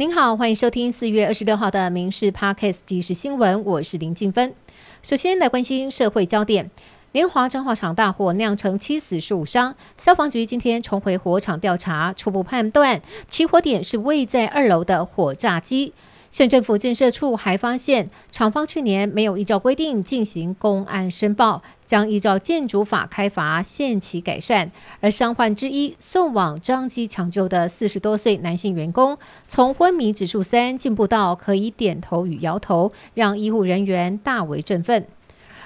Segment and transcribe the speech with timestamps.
[0.00, 4.54] 您好，欢迎收听四月二十六号的《民事 Podcast 即时新闻》，我是林静芬。
[5.02, 6.70] 首先来关心社会焦点：
[7.10, 15.92] 联华彰化厂大火酿成七死十五伤，消防局今天重回火场调查，初步判断起火点是位在二楼的火炸机。
[16.30, 24.70] 县政府建设处还发现，厂方去年没有依照规定进行公安申报，将依照建筑法开罚，限期改善。
[25.00, 29.16] 而伤患之一送往张机抢救的四十多岁男性员工，
[29.46, 35.06] 从昏迷指数三进步到可以点头与摇头，让医护人员大为振奋。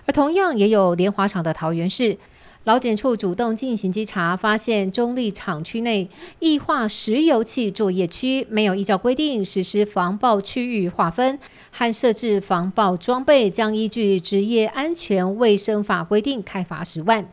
[0.06, 2.18] 而同样也有莲花厂的桃园市。
[2.64, 6.08] 劳检处主动进行稽查，发现中立厂区内
[6.38, 11.36] 液化石油气作业区没有依照规定实施防爆区域划分
[11.72, 17.26] 和设置防爆装备，将依据职业安全卫生法规定开罚十万。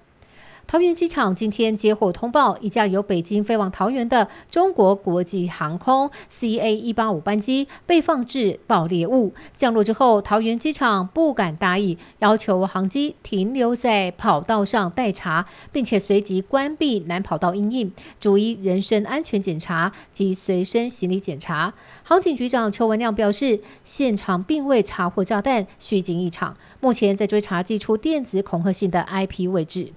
[0.69, 21.73] 桃园机场今天接获通报，一架由北京飞往桃园的中国国际航空 CA 一八五班机被放置爆裂物，降落之后，桃园机场不敢大意，要求航机停留在跑道上待查，并且随即关闭南跑道应应，逐一人身安全检查及随身行李检查。
[22.03, 29.93] 航警局长邱文亮表示，现场并未查获炸弹，虚惊一场，目前在追查寄出电子恐吓信的 IP 位置。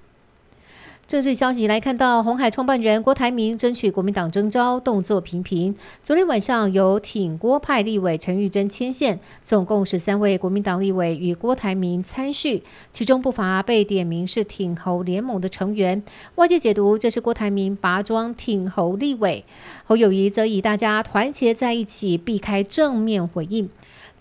[1.12, 5.76] 政治消息来看到，红海创办人郭台铭争取国民党征召动作频频。
[6.02, 12.62] 昨天晚上由挺郭派立委陈玉珍牵线，总共十三位国民党立委与郭台铭参叙，
[12.94, 16.02] 其中不乏被点名是挺侯联盟的成员。
[16.36, 19.44] 外界解读这是郭台铭拔庄挺侯立委，
[19.84, 23.68] 侯友谊则以大家团结在一起，避开正面回应。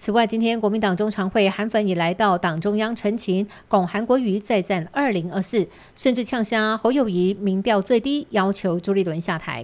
[0.03, 9.63] 此外，今天国民党中常会韩粉也来到党中央陈情，拱韩国瑜再战二零二四，甚至呛虾侯友谊民调最低，要求朱立伦下台。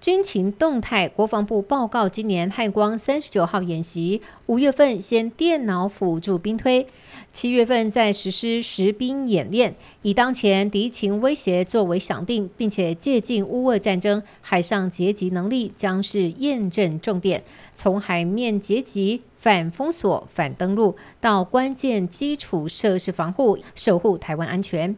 [0.00, 6.86] 军情动态，国防部报告，今年汉光三十九号演习，五月份先电脑辅助兵推。
[7.32, 17.44] 七月份在实施实兵演练，以当前敌情威胁作为响定，并且借鉴乌俄战争，海上截击能力将是验证重点。
[17.76, 24.96] 从海面截击、反封锁、反登陆，到关键基础设施防护，守护台湾安全。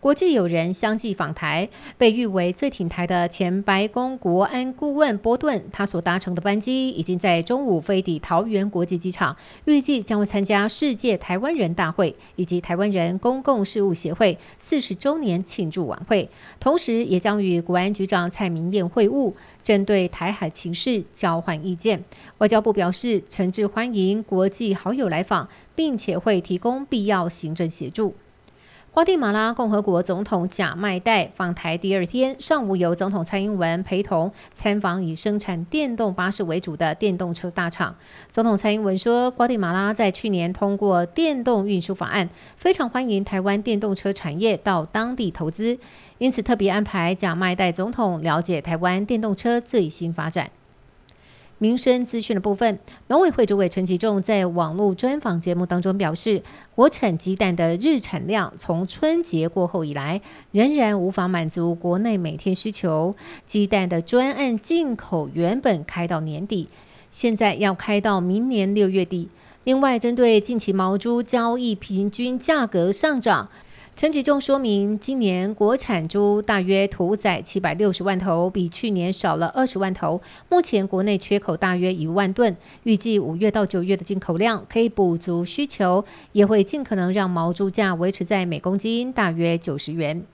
[0.00, 1.68] 国际友人相继访台，
[1.98, 16.26] 被誉为最挺台的前白宫国安顾问波顿，他所搭乘的班机已经在中午飞抵桃园国际机场，预计将会参加世界台湾人大会以及台湾人公共事务协会四十周年庆祝晚会，
[16.58, 22.02] 同时也将与国安局长蔡明燕会晤，针对台海情势交换意见。
[22.38, 28.14] 外交部表示，诚挚欢迎国际好友来访，并且会提供必要行政协助。
[28.92, 37.94] 瓜地马拉共和国总统贾迈代访台第二天上午，由总统蔡英文陪同参访以生产电动巴士为主的电动车大厂。
[38.32, 45.78] 总统蔡英文说，瓜地马拉在去年通过电动运输法案，非常欢迎台湾电动车产业到当地投资，
[46.18, 50.50] 因此特别安排贾迈代总统了解台湾电动车最新发展。
[51.62, 52.78] 民生资讯的部分，
[53.08, 56.42] 农委会主委陈其仲在网络专访节目当中表示，
[56.74, 60.22] 国产鸡蛋的日产量从春节过后以来，
[60.52, 63.14] 仍然无法满足国内每天需求。
[63.44, 66.66] 鸡蛋的专案进口原本开到年底，
[67.10, 69.28] 现在要开到明年六月底。
[69.64, 73.50] 另外，针对近期毛猪交易平均价格上涨。
[74.00, 80.22] 陈吉仲说明，今年国产猪大约屠宰七百六十万头，比去年少了二十万头。
[80.48, 86.02] 目前国内缺口大约一万吨，预计五月到九月的进口量可以补足需求，
[86.32, 90.24] 也会尽可能让毛猪价维持在每公斤大约九十元。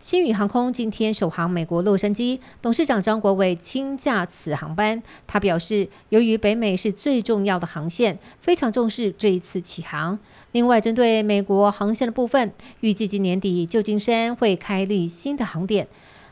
[0.00, 5.02] 新宇航空今天首航美国洛杉矶，董事长张国伟亲驾此航班。
[5.26, 10.18] 他表示，由于北美是最重要的航线，非常重视这一次起航。
[10.52, 12.50] 另外，针对美国航线的部分，
[12.80, 15.86] 预计今年底旧金山会开立新的航点。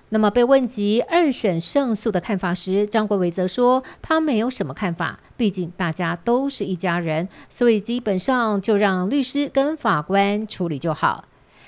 [0.08, 11.26] 那么，被问及二审胜诉的看法时，张国伟则说，他没有什么看法，毕竟大家都是一家人，所以基本上就让律师跟法官处理就好。